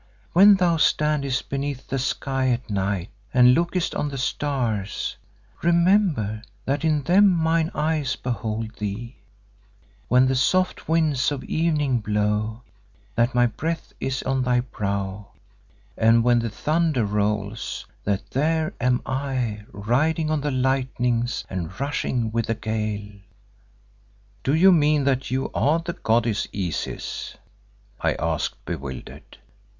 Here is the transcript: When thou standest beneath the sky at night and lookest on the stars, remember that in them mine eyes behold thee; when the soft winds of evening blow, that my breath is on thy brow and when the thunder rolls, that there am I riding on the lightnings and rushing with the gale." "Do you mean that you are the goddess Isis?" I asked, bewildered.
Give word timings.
When 0.33 0.55
thou 0.55 0.77
standest 0.77 1.47
beneath 1.49 1.87
the 1.89 1.99
sky 1.99 2.49
at 2.49 2.71
night 2.71 3.09
and 3.31 3.53
lookest 3.53 3.93
on 3.93 4.09
the 4.09 4.17
stars, 4.17 5.15
remember 5.61 6.41
that 6.65 6.83
in 6.83 7.03
them 7.03 7.29
mine 7.29 7.69
eyes 7.75 8.15
behold 8.15 8.77
thee; 8.79 9.17
when 10.07 10.25
the 10.25 10.33
soft 10.35 10.89
winds 10.89 11.31
of 11.31 11.43
evening 11.43 11.99
blow, 11.99 12.63
that 13.13 13.35
my 13.35 13.45
breath 13.45 13.93
is 13.99 14.23
on 14.23 14.41
thy 14.41 14.61
brow 14.61 15.33
and 15.95 16.23
when 16.23 16.39
the 16.39 16.49
thunder 16.49 17.05
rolls, 17.05 17.85
that 18.03 18.31
there 18.31 18.73
am 18.81 19.03
I 19.05 19.65
riding 19.71 20.31
on 20.31 20.41
the 20.41 20.49
lightnings 20.49 21.45
and 21.47 21.79
rushing 21.79 22.31
with 22.31 22.47
the 22.47 22.55
gale." 22.55 23.11
"Do 24.43 24.55
you 24.55 24.71
mean 24.71 25.03
that 25.03 25.29
you 25.29 25.51
are 25.53 25.77
the 25.77 25.93
goddess 25.93 26.47
Isis?" 26.55 27.37
I 27.99 28.15
asked, 28.15 28.65
bewildered. 28.65 29.37